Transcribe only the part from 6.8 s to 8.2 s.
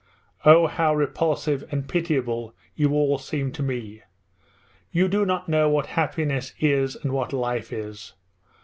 and what life is!